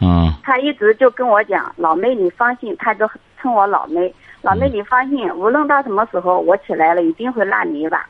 [0.00, 3.06] 嗯他一直就跟我讲，老妹你放心，他就
[3.40, 8.06] 称我老妹，老妹你放心，无论到什么时候我起来了，一定会拉你一把。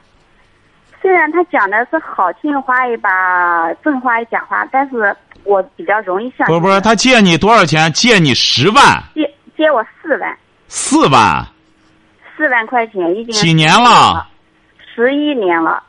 [1.02, 6.54] 虽然他讲的是好听话一把，真话一假话，但是我比较容易相信。
[6.54, 7.92] 不不是，他借你多少钱？
[7.92, 9.22] 借你十万、借
[9.56, 10.36] 借我四万，
[10.68, 11.46] 四万，
[12.36, 14.26] 四万块钱已经几年了？
[14.94, 15.82] 十一年了。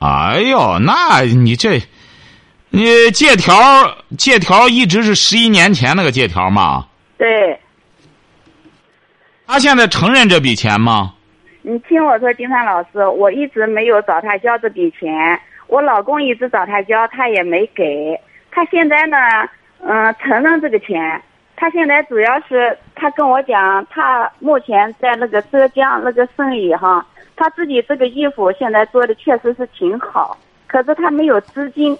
[0.00, 1.80] 哎呦，那你这，
[2.70, 3.54] 你借条
[4.16, 6.86] 借条一直是十一年前那个借条吗？
[7.18, 7.60] 对，
[9.46, 11.12] 他现在承认这笔钱吗？
[11.62, 18.18] 你听我说，金山老师，我一直没有找他交这笔钱，我老公一直找他交，他也没给。
[18.50, 19.16] 他现在呢，
[19.86, 21.20] 嗯、承认这个钱。
[21.56, 31.94] 他现在主要是他跟我讲，他目前在那个浙江那个生意哈，他自己这个衣服现在做的确实是挺好，可是他没有资金。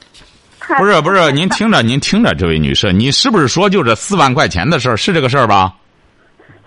[0.79, 4.96] 不是不是，您听着您听着，这位女士，你是不是说就这四万块钱的事儿？
[4.96, 5.75] 是这个事儿吧？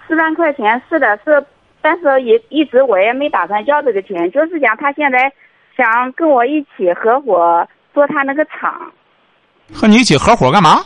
[0.08, 1.44] 四万块钱是的，是，
[1.84, 5.32] 但是也一直我也没打算要这个钱，就是讲他现在
[5.76, 8.90] 想跟我一起合伙做他那个厂，
[9.74, 10.82] 和你一起合伙干嘛？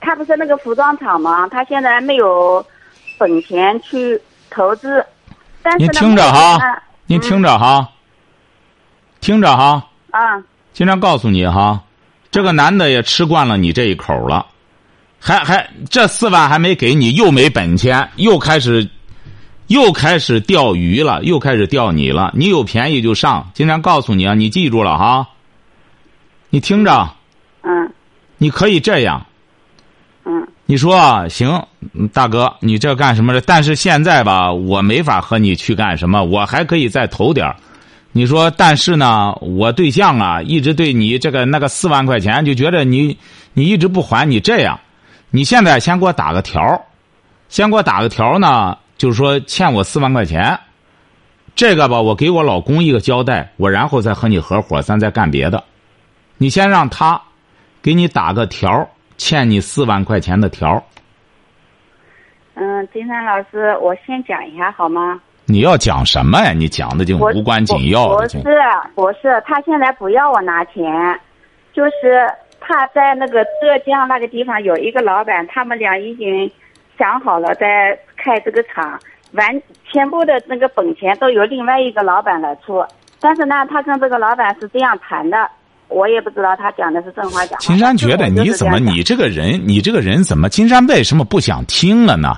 [0.00, 1.48] 他不是那个服装厂吗？
[1.48, 2.62] 他现在没有
[3.18, 5.02] 本钱去投资，
[5.62, 7.88] 但是，您听着哈呢，您听着哈，
[9.20, 11.82] 听着哈，啊，经常告诉你哈，
[12.30, 14.44] 这个男的也吃惯了你这一口了，
[15.18, 18.86] 还还这四万还没给你，又没本钱，又开始，
[19.68, 22.30] 又开始钓鱼了，又开始钓你了。
[22.34, 25.26] 你有便宜就上，今天告诉你啊，你记住了哈。
[26.50, 27.10] 你听着，
[27.62, 27.90] 嗯
[28.38, 29.26] 你可以这样，
[30.24, 33.40] 嗯你说啊行，嗯大哥，你这干什么的？
[33.40, 37.56] 但是现在吧，我没法和你去干什么，我还可以再投点儿
[38.12, 43.18] 你说，但是呢，我对象啊，一直对你这个那个四万块钱，就觉得你
[43.54, 44.78] 你一直不还，你这样，
[45.30, 46.80] 你现在先给我打个条儿
[47.48, 50.58] 先给我打个条呢，就是说欠我四万块钱，
[51.54, 55.62] 这个吧，我给我老公一个交代，我然后再和你合伙，咱再干别的。
[56.38, 57.20] 你先让他
[57.82, 58.88] 给你打个条，
[59.18, 60.82] 欠你四万块钱的条。
[62.54, 65.20] 嗯，金山老师，我先讲一下好吗？
[65.44, 66.54] 你要讲什么呀？
[66.54, 68.56] 你讲的就无关紧要的，不是
[68.94, 70.82] 不是，他现在不要我拿钱，
[71.74, 72.26] 就是
[72.58, 76.50] 他在那个浙江那个地方有一个老板，他们俩已经
[76.98, 78.98] 想好了再开这个厂，
[79.32, 82.84] 完全部的那个本钱都由另外一个老板来出，
[83.20, 85.48] 但是呢，他跟这个老板是这样谈的，
[85.88, 87.60] 我也不知道他讲的是真话假话。
[87.60, 90.48] 金山觉得你怎么你这个人，你这个人怎么？
[90.48, 92.34] 金山为什么不想听了呢？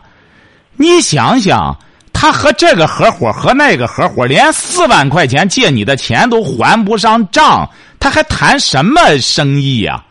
[0.76, 1.76] 你想想，
[2.12, 10.04] 他和这个合伙和那个合伙，连四万块钱借你的钱都还不上账，他还谈什么生意呀、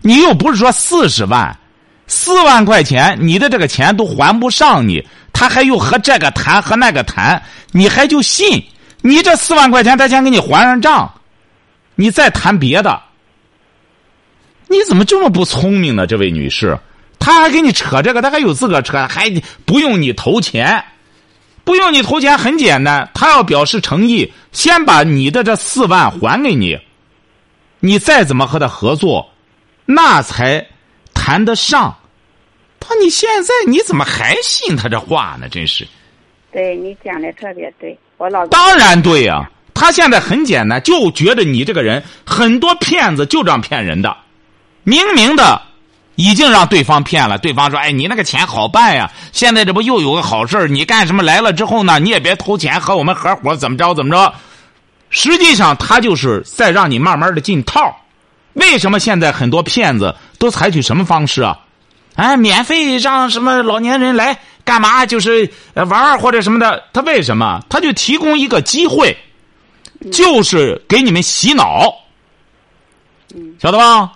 [0.00, 1.56] 你又不是说四十万，
[2.06, 8.62] 四万块钱，你的这个钱都还不上你，他还又和这个谈和那个谈，你还就信？
[9.00, 11.12] 你这四万块钱，他先给你还上账，
[11.94, 13.00] 你再谈别的。
[14.68, 16.78] 你怎么这么不聪明呢，这位女士？
[17.18, 19.30] 他还给你扯这个，他还有资格扯，还
[19.64, 20.84] 不用你投钱，
[21.62, 26.78] 不用你投钱，很简单，他要表示诚意，先把你的这四万还给你，
[27.80, 29.30] 你再怎么和他合作，
[29.84, 30.66] 那才
[31.24, 31.96] 谈得上。
[32.80, 35.48] 他你现在你怎么还信他这话呢？
[35.48, 35.86] 真是。
[36.50, 44.16] 对你讲的特别对，我老当然对呀、他现在很简单，就觉得你这个人很多骗子就这样骗人的，
[44.82, 45.62] 明明的
[46.16, 52.00] 已经让对方骗了，对方说：“哎，你那个钱好办呀，现在这不又有个好事儿你干什么来了之后呢？
[52.00, 54.34] 你也别投钱，和我们合伙怎么着怎么着。”
[55.08, 57.96] 实际上他就是在让你慢慢的进套。
[58.54, 61.56] 为什么现在很多骗子都采取什么方式啊？
[62.16, 65.06] 哎，免费让什么老年人来干嘛？
[65.06, 66.82] 就是呃玩儿或者什么的。
[66.92, 67.62] 他为什么？
[67.68, 69.16] 他就提供一个机会，
[70.10, 71.94] 就是给你们洗脑，
[73.60, 74.14] 晓得吧？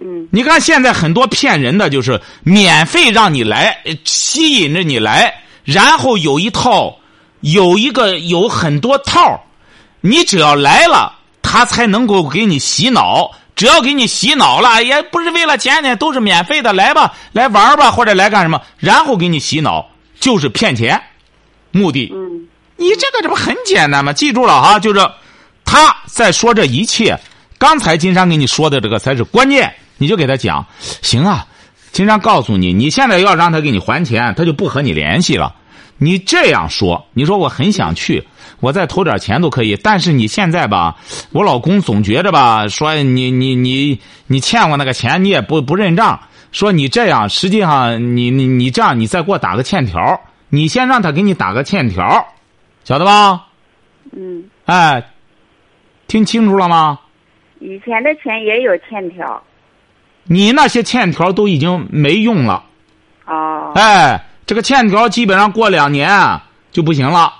[0.00, 6.96] 嗯你看现在很多骗人的，就是免费让你来，呃吸引着你来，然后有一套，
[7.40, 9.44] 有一个有很多套，
[10.02, 13.32] 你只要来了，他才能够给你洗脑。
[13.58, 19.90] 只要给你洗脑了，也不是为了钱呢，都是免费的，来吧，来玩吧，或者来干什么，然后给你洗脑，
[20.20, 21.02] 就是骗钱，
[21.72, 22.10] 目的。
[22.14, 24.12] 嗯你这个这不很简单吗？
[24.12, 25.10] 记住了哈，就是
[25.64, 27.18] 他在说这一切。
[27.58, 30.64] 刚才金山给你说的这个才是关键，你就给他讲，
[31.02, 31.44] 行啊。
[31.90, 35.56] 金山告诉你，你现在要让他给你还钱，他就不和你联系了。
[35.98, 38.24] 你这样说，你说我很想去，
[38.60, 40.96] 我再投点钱都可以，但是你现在吧，
[41.32, 46.20] 我老公总觉着吧，说你你你你欠我那个钱，你也不不认账，
[46.52, 52.26] 说你这样，实际上你你你这样，你再给我打个欠条，你先让他给你打个欠条。
[52.84, 53.46] 晓得吧？
[54.12, 55.10] 嗯，哎，
[56.06, 57.00] 听清楚了吗？
[57.60, 59.42] 以前的钱也有欠条
[60.22, 62.64] 你那些欠条都已经没用了，
[63.26, 67.34] 哦，哎，这个欠条基本上过两年啊就不行了。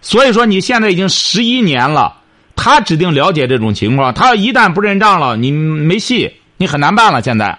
[0.00, 2.16] 所以说你现在已经十一年了，
[2.56, 7.22] 他指定了解这种情况，他一旦不认账了，你没戏，你很难办了。
[7.22, 7.56] 现在，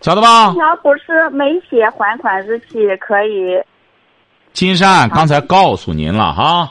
[0.00, 0.52] 晓得吧？
[0.52, 3.60] 条不是没写还款日期，可以
[4.52, 6.70] 金山刚才告诉您了哈，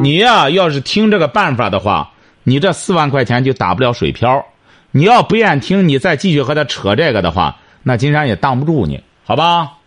[0.00, 2.12] 你呀、要是听这个办法的话，
[2.44, 4.46] 你这四万块钱就打不了水漂。
[4.92, 9.78] 你要不愿听，你再继续和他扯这个的话，那金山也挡不住你，好吧？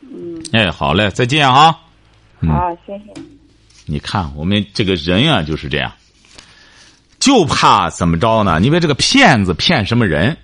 [0.00, 0.42] 嗯。
[0.52, 1.72] 哎，好嘞，再见啊。
[2.40, 3.20] 好，谢谢。
[3.84, 5.92] 你看我们这个人啊，就是这样，
[7.20, 8.60] 就怕怎么着呢？
[8.60, 10.36] 因为这个骗子骗什么人？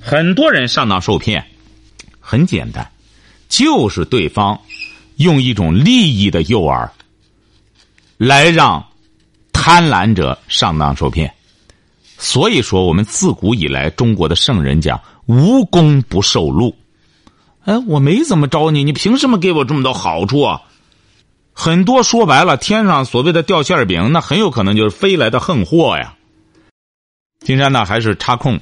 [0.00, 1.44] 很多人上当受骗，
[2.20, 2.88] 很简单，
[3.48, 4.60] 就是对方
[5.16, 6.88] 用一种利益的诱饵，
[8.16, 8.86] 来让
[9.52, 11.32] 贪婪者上当受骗。
[12.18, 16.74] 所以说，我们自古以来中国的圣人讲“无功不受禄”。
[17.64, 20.62] 哎，我没怎么着你，你凭什么给我这么多好处啊？
[21.52, 26.14] 很多说白了，天上所谓的掉馅饼，那很有可能就是飞来的横祸呀。
[27.40, 28.60] 金山呢，还是插空，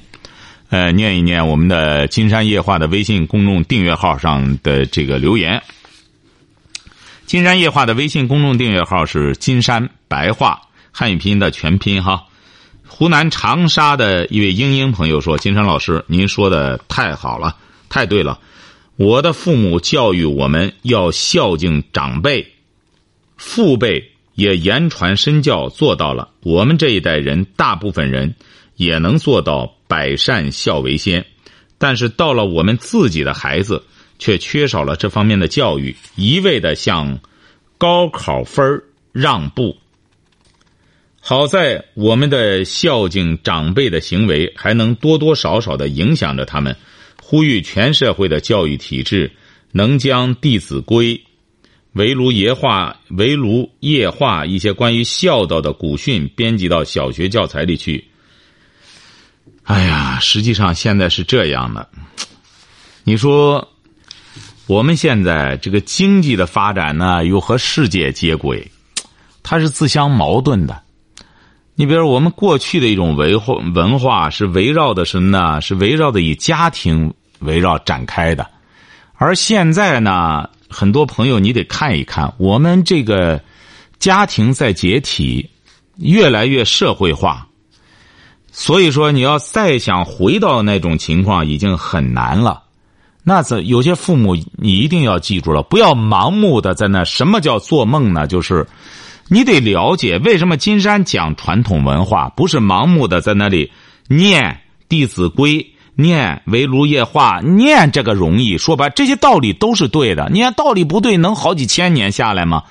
[0.69, 5.61] 呃，念一念我们的“金山夜话”的微信公众订阅号上的这个留言。
[7.25, 10.61] 金山夜话的微信公众订阅号是“金山白话”
[10.91, 12.25] 汉语拼音的全拼哈。
[12.87, 17.55] 湖南长沙的一位英英朋友说：“金山老师，您说的太好了，
[17.89, 18.39] 太对了。
[18.95, 22.53] 我的父母教育我们要孝敬长辈。”
[23.35, 28.35] 父辈也言传身教做到了，我们这一代人大部分人
[28.75, 31.25] 也能做到百善孝为先，
[31.77, 33.83] 但是到了我们自己的孩子，
[34.17, 37.19] 却缺少了这方面的教育，一味的向
[37.77, 39.77] 高考分让步。
[41.19, 46.77] 好在我们的孝敬长辈的行为还能多多少少的影响着他们。
[47.33, 49.31] 呼吁全社会的教育体制
[49.71, 51.15] 能将《弟子规》。
[51.93, 58.07] 围炉夜话、围炉夜话一些关于孝道的古训编辑到小学教材里去。
[59.63, 61.89] 哎呀，实际上现在是这样的。
[63.03, 63.67] 你说，
[64.67, 68.69] 我们现在这个经济的发展呢，又和世界接轨，
[69.41, 70.83] 它是自相矛盾的。
[71.73, 75.61] 你比如我们过去的一种文化文化是围绕的什么呢？
[75.61, 77.11] 是围绕的以家庭
[77.43, 78.45] 围绕展开的，
[79.15, 80.49] 而现在呢？
[80.75, 83.39] 很多朋友，你得看一看，我们这个
[83.99, 85.47] 家庭在解体，
[85.97, 87.47] 越来越社会化。
[88.51, 92.63] 所以说，你要再想回到那种情况，已经很难了。
[93.23, 97.03] 那这有些父母，你一定要记住了，不要盲目的在那。
[97.03, 98.25] 什么叫做梦呢？
[98.25, 98.65] 就是
[99.27, 103.71] 你得了解为什么金山讲传统文化，不是盲目的在那里
[104.07, 104.41] 念
[104.89, 105.59] 《弟子规》。
[105.95, 110.29] 念围炉夜话，念这个容易说白，这些道理都是对的。
[110.31, 112.63] 你看道理不对，能好几千年下来吗？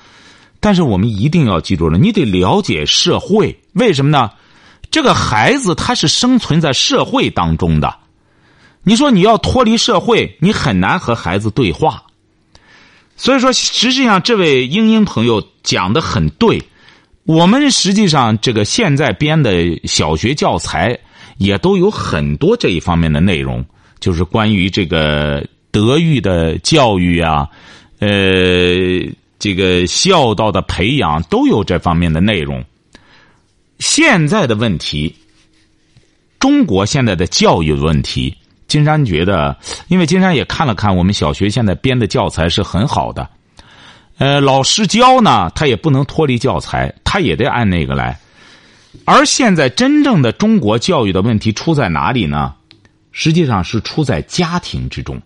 [0.59, 4.29] 但是我们一定要记住了，你得了解社会，为什么呢？
[4.91, 7.95] 这个孩子他是生存在社会当中的，
[8.83, 12.03] 你说你要脱离社会，你很难和孩子对话。
[13.15, 16.61] 所以说，实际上这位英英朋友讲的很对，
[17.25, 19.51] 我们实际上这个现在编的
[19.85, 20.99] 小学教材。
[21.37, 23.65] 也都有很多这一方面的内容，
[23.99, 27.47] 就是关于这个德育的教育啊，
[27.99, 28.07] 呃，
[29.39, 32.63] 这个孝道的培养都有这方面的内容。
[33.79, 35.13] 现在的问题，
[36.39, 38.33] 中国现在的教育问题，
[38.67, 39.57] 金山觉得，
[39.87, 43.27] 因为金山也看了看我们小学现在编的教材是很好的，
[44.19, 48.17] 呃，老师教呢，他也不能脱离教材，他也得按那个来。
[49.05, 52.53] 而现在真正的中国教育的问题出在哪里呢？
[53.11, 55.21] 实际上是出在家庭之中。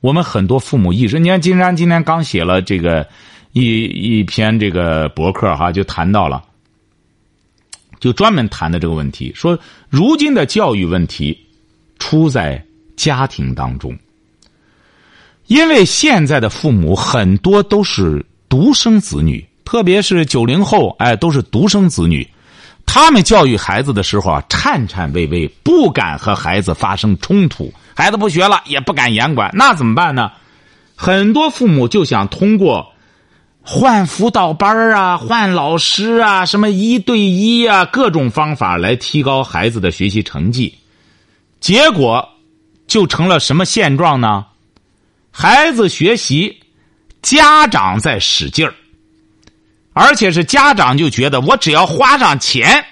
[0.00, 3.06] 我们很多父母意识，你看金山今天刚写了这个
[3.52, 6.42] 一一篇这个博客哈，就谈到了，
[7.98, 9.58] 就专门谈的这个问题，说
[9.88, 11.38] 如今的教育问题
[11.98, 12.62] 出在
[12.96, 13.96] 家庭当中，
[15.46, 22.26] 因为现在的父母很多都是独生子女，特别是九零后，哎，都是独生子女。
[22.90, 27.72] 他们教育孩子的时候啊，颤颤巍巍，不敢和孩子发生冲突。
[27.94, 30.32] 孩子不学了，也不敢严管，那怎么办呢？
[30.96, 32.92] 很多父母就想通过
[33.62, 40.76] 换辅导班啊、换老师啊、什么一对一啊，各种方法来提高孩子的学习成绩。
[41.60, 42.26] 结果
[42.86, 44.46] 就成了什么现状呢？
[45.30, 46.58] 孩子学习，
[47.20, 48.74] 家长在使劲儿。
[50.00, 52.84] 而且是家长就觉得我只要花上钱，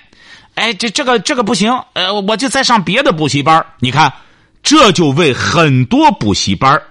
[0.56, 4.12] 哎，这这个这个不行，呃，我就再上别的补习班你看，
[4.60, 6.82] 这就为很多补习班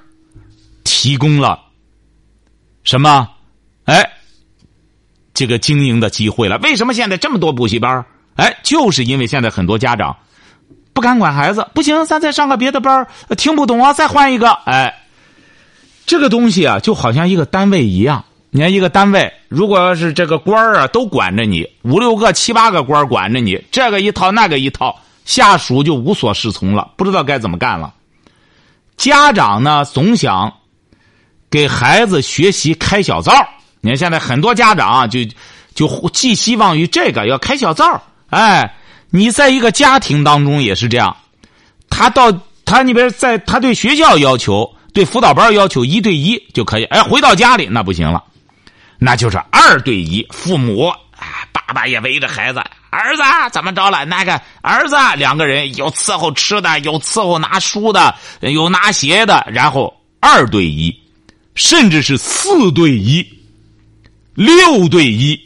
[0.85, 1.59] 提供了
[2.85, 3.27] 什么？
[3.83, 4.09] 哎，
[5.33, 6.57] 这个经营的机会了。
[6.59, 8.05] 为什么现在这么多补习班
[8.37, 10.15] 哎，就是因为现在很多家长
[10.93, 13.05] 不敢管孩子，不行，咱再上个别的班
[13.35, 14.51] 听不懂啊，再换一个。
[14.65, 14.95] 哎，
[16.05, 18.23] 这个东西啊，就好像一个单位一样。
[18.55, 27.93] 你看，一个单位，如果要是这个官儿啊都管着你，五六个、七八个官儿管着你，这个一套那个一套，下属就无所适从了，不知道该怎么干了。
[28.95, 30.53] 家长呢，总想
[31.49, 33.33] 给孩子学习开小灶。
[33.81, 35.19] 你看，现在很多家长啊就
[35.73, 38.01] 就寄希望于这个要开小灶。
[38.29, 38.73] 哎，
[39.09, 41.13] 你在一个家庭当中也是这样，
[41.89, 42.31] 他到
[42.63, 48.23] 他那边，在他对学校要求、对辅导班要求一对一就可以，哎，回到家里那不行了。
[48.97, 54.05] 那就是二对一，父母啊，爸爸也围着孩子，儿子怎么着了？
[54.05, 60.97] 那个儿子两个人有伺候吃的，有伺候拿书的，有拿鞋的，然后二对一，
[61.55, 63.27] 甚至是四对一、
[64.33, 65.39] 六对一。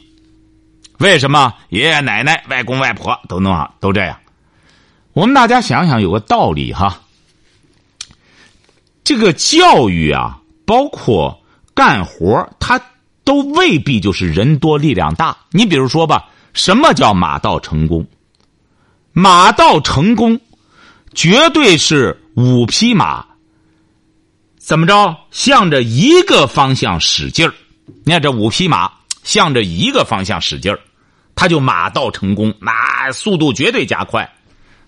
[0.98, 3.70] 为什么爷爷奶奶、外公外婆都弄啊？
[3.80, 4.16] 都这样？
[5.12, 7.00] 我们大家想想，有个道理哈。
[9.02, 11.42] 这个教育啊，包括
[11.74, 12.80] 干活，他。
[13.30, 15.36] 都未必就是人多力量大。
[15.52, 18.04] 你比如说吧，什么叫马到成功？
[19.12, 20.40] 马到成功，
[21.14, 23.24] 绝对是五匹马
[24.58, 27.54] 怎么着，向着一个方向使劲儿。
[28.02, 28.90] 你看这五匹马
[29.22, 30.80] 向着一个方向使劲儿，
[31.36, 34.28] 他就马到成功，那速度绝对加快。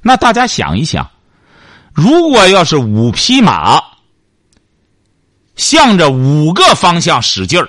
[0.00, 1.08] 那大家想一想，
[1.94, 3.80] 如果要是五匹马
[5.54, 7.68] 向着五个方向使劲儿。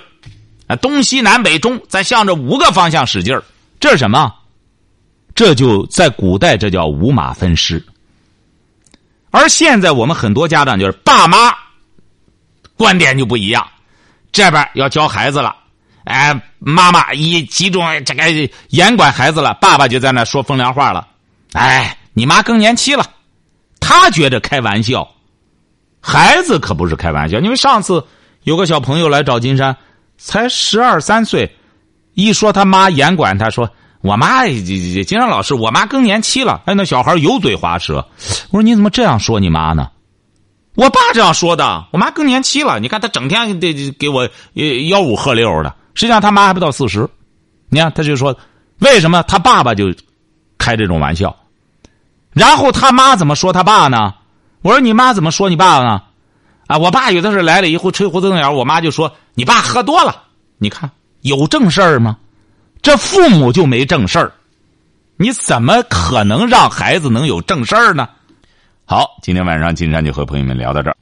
[0.66, 3.42] 啊，东西南北中，再向着五个方向使劲儿，
[3.78, 4.32] 这是什么？
[5.34, 7.84] 这就在古代，这叫五马分尸。
[9.30, 11.52] 而现在我们很多家长就是爸妈
[12.76, 13.66] 观点就不一样，
[14.30, 15.56] 这边要教孩子了，
[16.04, 21.08] 哎，妈妈一集中这个严管孩子了，爸爸就在那说风凉话了，
[21.52, 23.04] 哎，你妈更年期了，
[23.80, 25.08] 他觉得开玩笑，
[26.00, 28.06] 孩子可不是开玩笑，因为上次
[28.44, 29.76] 有个小朋友来找金山，
[30.16, 31.56] 才十二三岁，
[32.14, 33.70] 一说他妈严管他说。
[34.00, 36.60] 我妈，金山老师，我妈更年期了。
[36.66, 38.06] 哎，那小孩油嘴滑舌。
[38.50, 39.88] 我说你怎么这样说你妈呢？
[40.74, 41.86] 我爸这样说的。
[41.90, 45.74] 我妈更年期了，你看他整天得给我吆五喝六的。
[45.94, 47.08] 实际上他妈还不到四十。
[47.70, 48.36] 你看他就说，
[48.80, 49.86] 为什么他爸爸就
[50.58, 51.34] 开这种玩笑？
[52.34, 54.12] 然后他妈怎么说他爸呢？
[54.60, 56.02] 我说你妈怎么说你爸呢？
[56.66, 60.22] 啊，我爸有的时候来了以后吹胡子瞪眼，我妈就说你爸喝多了。
[60.58, 60.90] 你看
[61.20, 62.16] 有正事儿吗？
[62.80, 64.32] 这父母就没正事儿，
[65.16, 68.08] 你怎么可能让孩子能有正事儿呢？
[68.84, 70.96] 好，今天晚上金山就和朋友们聊到这儿。